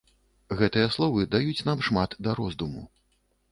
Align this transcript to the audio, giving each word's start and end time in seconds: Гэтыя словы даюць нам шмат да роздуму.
Гэтыя 0.61 0.87
словы 0.95 1.27
даюць 1.35 1.65
нам 1.69 1.85
шмат 1.91 2.19
да 2.29 2.37
роздуму. 2.43 2.81